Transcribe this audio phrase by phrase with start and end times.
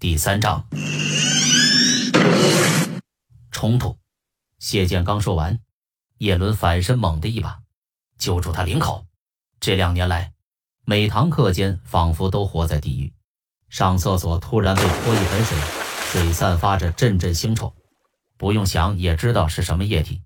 [0.00, 0.64] 第三章
[3.50, 3.98] 冲突。
[4.58, 5.60] 谢剑刚说完，
[6.16, 7.60] 叶伦反身猛的一把
[8.16, 9.04] 揪住他领口。
[9.60, 10.32] 这两年来，
[10.86, 13.12] 每堂课间仿佛都活在地狱。
[13.68, 15.58] 上厕所突然被泼一盆水，
[16.10, 17.74] 水散发着阵阵腥臭，
[18.38, 20.22] 不用想也知道是什么液体。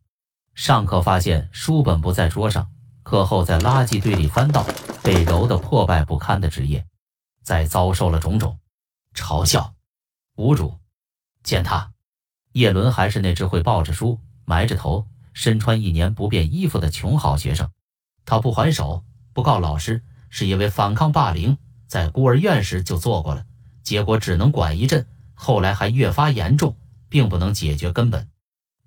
[0.54, 2.70] 上课发现书本不在桌上，
[3.02, 4.64] 课后在垃圾堆里翻到
[5.02, 6.86] 被揉得破败不堪的纸页，
[7.42, 8.56] 再遭受了种种。
[9.14, 9.74] 嘲笑、
[10.36, 10.78] 侮辱、
[11.42, 11.92] 践踏，
[12.52, 17.70] 叶伦还是那只会抱着书、埋着头、身穿一年不变衣服的穷好学生。
[18.26, 23.46] 他不还手、不告老师，是因为反抗霸凌在孤儿院时就做过了，
[23.82, 26.76] 结果只能管一阵，后来还越发严重，
[27.08, 28.28] 并不能解决根本。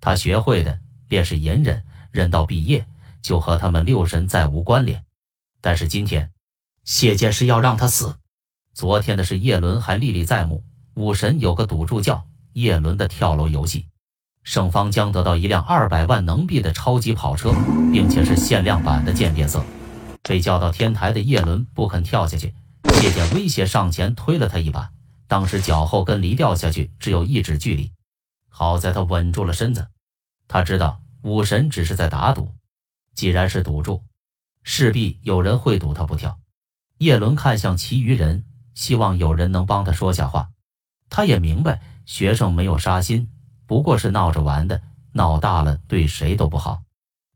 [0.02, 2.86] 他学会的便是隐忍，忍到毕业
[3.22, 5.06] 就和他们六神再无关联。
[5.62, 6.32] 但是今天，
[6.84, 8.16] 谢剑是要让他死。
[8.78, 10.64] 昨天的事，叶伦还历历在目。
[10.94, 13.88] 武神有个赌注叫叶伦的跳楼游戏，
[14.44, 17.52] 胜方将得到一辆二百万能币的超级跑车，
[17.92, 19.66] 并且是限量版的渐变色。
[20.22, 22.54] 被叫到天台的叶伦不肯跳下去，
[23.02, 24.92] 谢剑威胁上前推了他一把，
[25.28, 27.92] 当时脚后跟离掉下去只有一指距离，
[28.48, 29.88] 好在他稳住了身子。
[30.48, 32.54] 他知道武神只是在打赌，
[33.16, 34.04] 既然是赌注，
[34.62, 36.38] 势必有人会赌他不跳。
[37.00, 38.44] 叶伦看向其余人。
[38.78, 40.50] 希望有人能帮他说下话。
[41.10, 43.28] 他也明白学生没有杀心，
[43.66, 44.84] 不过是闹着玩的，
[45.14, 46.84] 闹大了对谁都不好。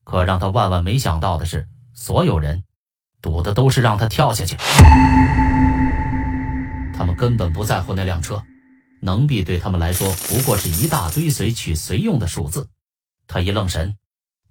[0.04, 2.64] 可让他万万没想到的是，所有人
[3.24, 4.56] 赌的都是让他跳下去。
[6.94, 8.44] 他们根本不在乎那辆车，
[9.02, 12.70] 能币对他们来说不过是一大堆随取随用的数字。
[13.26, 13.96] 他一愣神，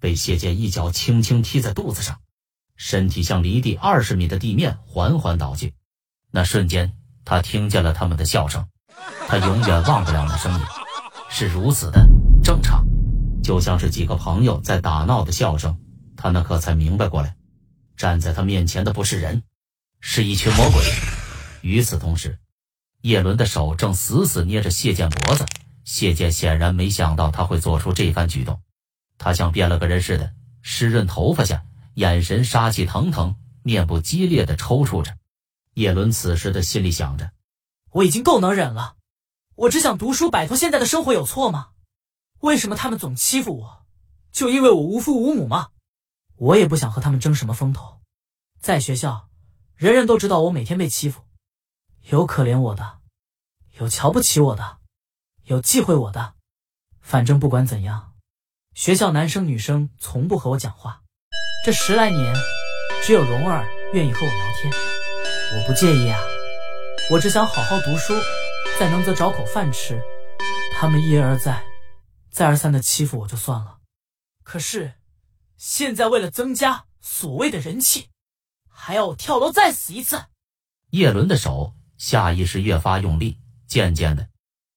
[0.01, 2.19] 被谢剑一脚轻轻踢在肚子上，
[2.75, 5.73] 身体向离地二十米的地面缓缓倒去。
[6.31, 6.93] 那瞬间，
[7.25, 8.67] 他听见了他们的笑声，
[9.29, 10.61] 他永远忘不了那声音，
[11.29, 12.09] 是如此的
[12.43, 12.87] 正常，
[13.43, 15.79] 就像是几个朋友在打闹的笑声。
[16.17, 17.35] 他那刻才明白过来，
[17.97, 19.43] 站在他面前的不是人，
[20.01, 20.83] 是一群魔鬼。
[21.63, 22.39] 与此同时，
[23.01, 25.47] 叶伦的手正死死捏着谢剑脖子。
[25.83, 28.61] 谢剑显然没想到他会做出这番举动，
[29.19, 31.65] 他像变了个人似的，湿润头发下，
[31.95, 35.17] 眼神杀气腾腾，面部激烈的抽搐着。
[35.75, 37.33] 叶伦此时的心里想着
[37.93, 38.97] ：“我已经够能忍了，
[39.55, 41.71] 我只想读书，摆脱现在的生活，有错吗？
[42.41, 43.87] 为什么他们总欺负我？
[44.33, 45.69] 就因为我无父无母吗？
[46.37, 48.01] 我也不想和他们争什么风头。
[48.61, 49.29] 在学校，
[49.77, 51.23] 人人都知道我每天被欺负，
[52.09, 52.99] 有可怜我的，
[53.79, 54.79] 有瞧不起我的，
[55.45, 56.35] 有忌讳我的。
[57.01, 58.15] 反正不管怎样，
[58.75, 61.03] 学校男生女生从不和我讲话。
[61.65, 62.35] 这十来年，
[63.03, 64.73] 只有蓉儿愿意和我聊天。”
[65.53, 66.17] 我不介意啊，
[67.11, 68.15] 我只想好好读书，
[68.79, 70.01] 在能则找口饭吃。
[70.73, 71.65] 他们一而再、
[72.31, 73.79] 再而三的欺负我就算了，
[74.45, 74.93] 可是
[75.57, 78.11] 现在为了增加所谓的人气，
[78.69, 80.23] 还要我跳楼再死一次。
[80.91, 83.37] 叶伦的手下意识越发用力，
[83.67, 84.29] 渐渐的，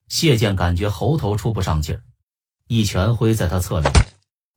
[0.08, 2.02] 谢剑感觉喉头出不上气儿，
[2.68, 3.94] 一拳挥在他侧脸，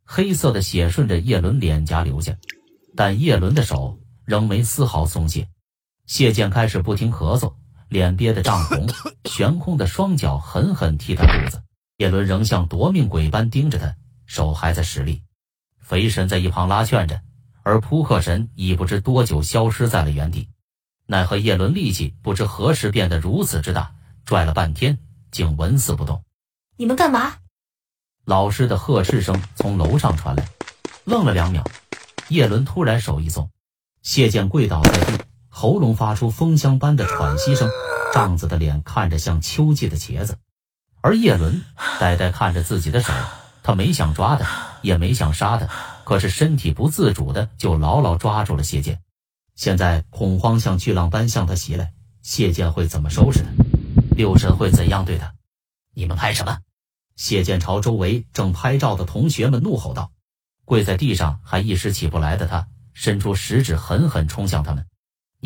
[0.07, 2.35] 黑色的血顺着叶伦脸颊流下，
[2.97, 5.47] 但叶伦的手仍没丝毫松懈。
[6.07, 7.53] 谢剑开始不停咳嗽，
[7.89, 8.87] 脸憋得涨红，
[9.25, 11.63] 悬空的双脚狠狠踢他肚子。
[11.99, 13.97] 叶伦仍像夺命鬼般盯着他，
[14.27, 15.23] 手还在使力。
[15.81, 17.21] 肥神在一旁拉劝着，
[17.63, 20.49] 而扑克神已不知多久消失在了原地。
[21.07, 24.99] 奈何叶伦力气不知何时变得如此之大，拽了半天
[25.31, 26.23] 竟纹丝不动。
[26.77, 27.37] 你们干嘛？
[28.25, 30.49] 老师的呵斥声从楼上传来。
[31.05, 31.65] 愣了两秒，
[32.29, 33.49] 叶伦突然手一松，
[34.03, 35.25] 谢剑跪倒在地。
[35.59, 37.71] 喉咙发出风箱般的喘息声，
[38.13, 40.37] 胀子的脸看着像秋季的茄子，
[41.01, 41.65] 而叶伦
[41.99, 43.11] 呆呆看着自己的手，
[43.63, 44.47] 他没想抓的，
[44.83, 45.71] 也没想杀的，
[46.05, 49.01] 可是身体不自主的就牢牢抓住了谢剑。
[49.55, 53.49] 现在恐慌像巨浪般向他袭来，谢剑会怎么收拾他？
[54.15, 55.33] 六神会怎样对他？
[55.95, 56.59] 你们拍什么？
[57.17, 60.11] 谢剑朝周围正拍照的同学们怒吼道。
[60.67, 64.85] 跪在地上还一时起不来的他，伸出食指狠狠冲向他们。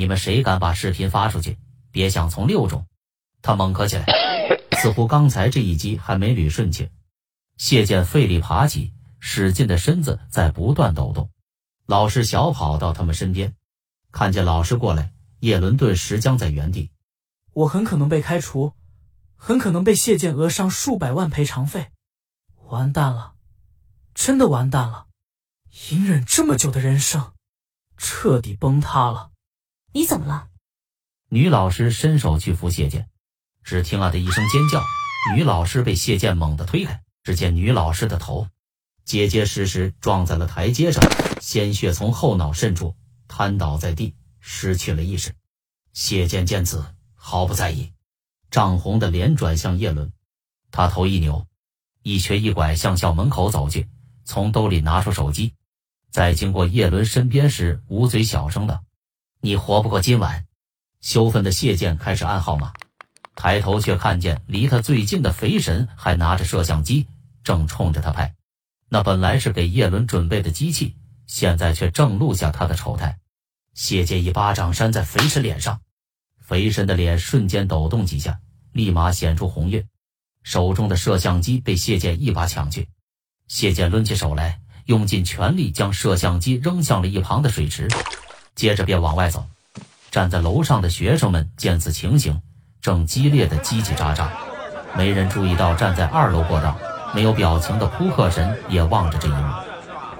[0.00, 1.58] 你们谁敢把视频发出去？
[1.90, 2.86] 别想从六中！
[3.42, 4.06] 他猛咳起来，
[4.78, 6.88] 似乎刚才这一击还没捋顺气。
[7.58, 11.28] 谢剑费力爬起，使劲的身子在不断抖动。
[11.84, 13.54] 老师小跑到他们身边，
[14.10, 16.90] 看见老师过来，叶伦顿时僵在原地。
[17.52, 18.72] 我很可能被开除，
[19.36, 21.90] 很可能被谢剑讹上数百万赔偿费。
[22.68, 23.34] 完蛋了，
[24.14, 25.08] 真的完蛋了！
[25.90, 27.32] 隐忍这么久的人生，
[27.98, 29.28] 彻底崩塌了。
[29.92, 30.48] 你怎么了？
[31.28, 33.08] 女老师伸手去扶谢剑，
[33.64, 34.84] 只听啊的一声尖叫，
[35.34, 38.48] 女老师被谢剑猛地推开，只见女老师的头
[39.04, 41.02] 结结实实撞在了台阶上，
[41.40, 42.94] 鲜血从后脑渗出，
[43.26, 45.34] 瘫倒在地，失去了意识。
[45.92, 46.84] 谢剑见此
[47.14, 47.92] 毫不在意，
[48.48, 50.12] 涨红的脸转向叶伦，
[50.70, 51.48] 他头一扭，
[52.02, 53.88] 一瘸一拐向校门口走去，
[54.24, 55.54] 从兜里拿出手机，
[56.10, 58.84] 在经过叶伦身边时，捂嘴小声的
[59.40, 60.46] ：“你活不过今晚。”
[61.00, 62.74] 羞愤的谢剑开始按号码，
[63.34, 67.06] 抬头却看见离他最近的肥神还拿着摄像机，
[67.42, 68.34] 正冲着他拍。
[68.90, 70.96] 那本来是给叶伦准备的机器，
[71.26, 73.18] 现在却正录下他的丑态。
[73.72, 75.80] 谢剑一巴掌扇在肥神脸上，
[76.38, 78.40] 肥神的脸瞬间抖动几下，
[78.72, 79.86] 立马显出红晕。
[80.42, 82.88] 手中的摄像机被谢剑一把抢去，
[83.46, 87.88] 谢剑抡起手来，用尽全力将摄像机扔向了一旁的水池，
[88.60, 89.46] 接着便往外走。
[90.10, 92.42] 站在楼上的学生们见此情形，
[92.82, 94.28] 正激烈的叽叽喳喳，
[94.94, 96.76] 没人注意到站在二楼过道
[97.14, 99.54] 没有表情的扑克神也望着这一幕。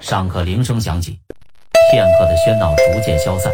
[0.00, 1.20] 上课铃声响起，
[1.92, 3.52] 片刻的喧闹逐渐消散，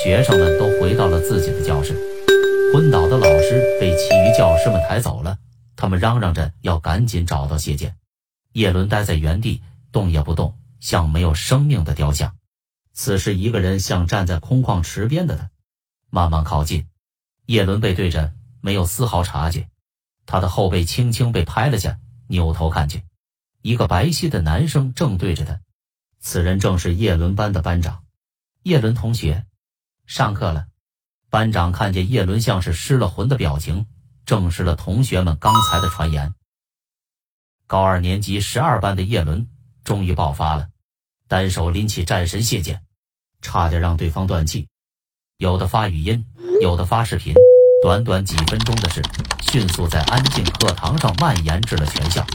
[0.00, 1.92] 学生们都回到了自己的教室。
[2.72, 5.36] 昏倒的老师被其余教师们抬走了，
[5.74, 7.96] 他们嚷嚷着要赶紧找到谢剑。
[8.52, 12.32] 叶伦待在原地，动也不动，像没有生命的雕像。
[12.94, 15.50] 此时，一个人像站在空旷池边的他。
[16.10, 16.88] 慢慢靠近，
[17.46, 19.68] 叶伦背对着，没有丝毫察觉。
[20.26, 21.98] 他的后背轻轻被拍了下，
[22.28, 23.02] 扭头看去，
[23.62, 25.60] 一个白皙的男生正对着他。
[26.20, 28.04] 此人正是叶伦班的班长，
[28.62, 29.44] 叶伦同学。
[30.06, 30.68] 上课了。
[31.30, 33.86] 班长看见叶伦像是失了魂的表情，
[34.24, 36.32] 证实了同学们刚才的传言。
[37.66, 39.48] 高二年级十二班的叶伦
[39.82, 40.68] 终于爆发了，
[41.26, 42.83] 单手拎起战神谢剑，
[43.44, 44.66] 差点让对方断气。
[45.36, 46.24] 有的发语音，
[46.62, 47.34] 有的发视频，
[47.82, 49.02] 短短几分钟的事，
[49.42, 52.26] 迅速在安静课堂上蔓延至了全校。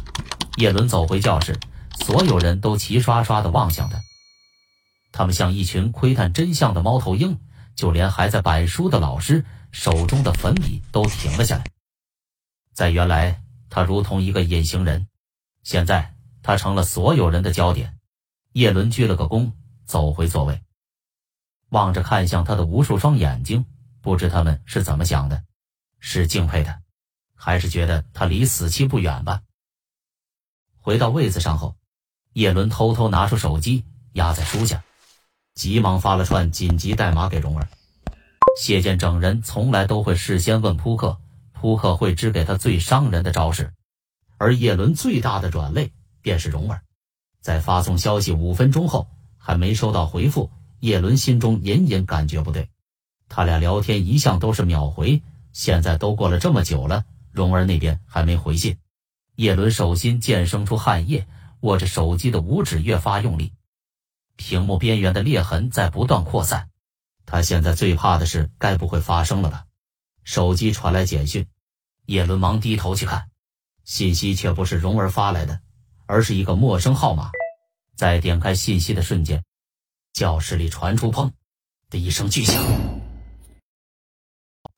[0.57, 1.57] 叶伦走回教室，
[2.05, 3.99] 所有人都齐刷刷地望向他，
[5.11, 7.39] 他们像一群窥探真相的猫头鹰，
[7.75, 11.65] 就连还在摆书的老师手中的粉笔都停了下来。
[12.75, 15.07] 在原来，他如同一个隐形人，
[15.63, 16.13] 现在
[16.43, 17.95] 他成了所有人的焦点。
[18.53, 19.51] 叶伦鞠了个躬，
[19.85, 20.61] 走回座位。
[21.69, 23.65] 望着看向他的无数双眼睛，
[24.01, 25.43] 不知他们是怎么想的，
[25.99, 26.81] 是敬佩他，
[27.35, 29.41] 还是觉得他离死期不远吧？
[30.75, 31.75] 回到位子上后，
[32.33, 34.83] 叶伦偷偷拿出手机压在书下，
[35.53, 37.67] 急忙发了串紧急代码给蓉儿。
[38.59, 41.19] 谢剑整人从来都会事先问扑克，
[41.53, 43.73] 扑克会只给他最伤人的招式，
[44.37, 46.81] 而叶伦最大的软肋便是蓉儿。
[47.41, 49.07] 在发送消息五分钟后
[49.37, 50.49] 还没收到回复。
[50.79, 52.69] 叶伦心中隐隐感觉不对，
[53.27, 55.21] 他俩聊天一向都是秒回，
[55.51, 58.77] 现在都过了这么久了，蓉儿那边还没回信。
[59.35, 61.27] 叶伦手心渐生出汗液，
[61.61, 63.53] 握着手机的五指越发用力，
[64.35, 66.69] 屏幕边缘的裂痕在不断扩散。
[67.25, 69.65] 他现在最怕的是该不会发生了吧？
[70.23, 71.47] 手机传来简讯，
[72.05, 73.29] 叶伦忙低头去看，
[73.83, 75.59] 信息却不是蓉儿发来的，
[76.05, 77.31] 而是一个陌生号码。
[77.95, 79.43] 在点开信息的瞬间。
[80.13, 81.31] 教室里传出“砰”
[81.89, 82.55] 的一声巨响，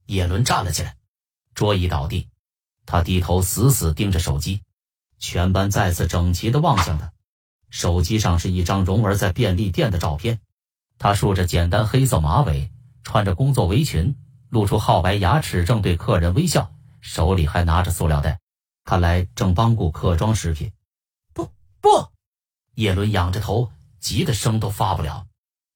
[0.06, 0.98] 叶伦站了起来，
[1.56, 2.30] 桌椅倒地，
[2.86, 4.62] 他低头死死盯着手机，
[5.18, 7.12] 全班再次整齐的望向他。
[7.70, 10.42] 手机上是一张蓉儿在便利店的照片，
[10.98, 12.70] 她梳着简单黑色马尾，
[13.04, 14.16] 穿着工作围裙，
[14.50, 18.40] 露出皓白牙齿，正对客人微笑，手里还拿着塑料袋，
[18.84, 20.74] 看来正帮顾客装食品。
[21.34, 22.10] 不不，
[22.76, 23.72] 叶伦仰着头。
[24.02, 25.28] 急的声都发不了。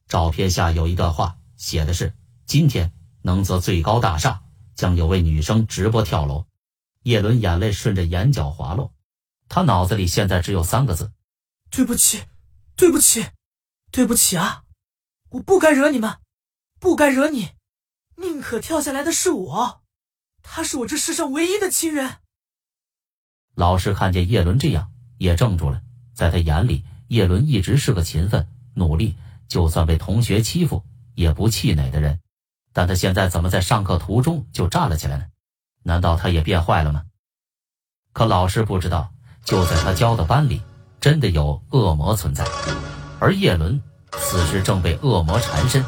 [0.08, 2.13] 照片下有一段话，写的是
[2.46, 2.91] ：“今天
[3.22, 4.44] 能泽最高大厦
[4.75, 6.46] 将有位女生直播跳楼。”
[7.03, 8.91] 叶伦眼泪顺着眼角滑落，
[9.48, 11.13] 他脑子里现在只有三个字
[11.70, 12.24] ：“对不起，
[12.75, 13.27] 对不起，
[13.91, 14.63] 对不起啊！
[15.29, 16.17] 我不该惹你们，
[16.79, 17.51] 不该惹你。
[18.17, 19.84] 宁可跳下来的是我，
[20.41, 22.17] 他是我这世上唯一的亲人。”
[23.53, 25.82] 老师看见叶伦这样，也怔住了，
[26.13, 26.84] 在他眼里。
[27.15, 29.15] 叶伦一直是个勤奋、努力，
[29.48, 32.19] 就算被同学欺负也不气馁的人，
[32.74, 35.25] 但他现在怎么在上课途中就站了起来呢？
[35.84, 37.03] 难道他也变坏了吗？
[38.12, 39.13] 可老师不知道，
[39.45, 40.62] 就在他教的班里，
[41.00, 42.45] 真的有恶魔存在，
[43.22, 43.81] 而叶伦
[44.17, 45.86] 此时正被恶魔缠身。